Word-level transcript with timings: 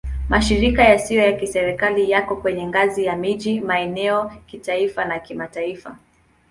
Mashirika 0.29 0.83
yasiyo 0.83 1.21
ya 1.23 1.33
Kiserikali 1.33 2.09
yako 2.11 2.35
kwenye 2.35 2.67
ngazi 2.67 3.05
ya 3.05 3.15
miji, 3.15 3.59
maeneo, 3.59 4.31
kitaifa 4.47 5.05
na 5.05 5.19
kimataifa. 5.19 5.97